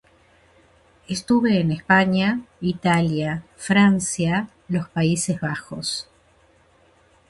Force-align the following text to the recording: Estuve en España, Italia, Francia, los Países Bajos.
Estuve 1.07 1.59
en 1.59 1.71
España, 1.71 2.41
Italia, 2.59 3.43
Francia, 3.55 4.47
los 4.67 4.89
Países 4.89 5.39
Bajos. 5.39 6.09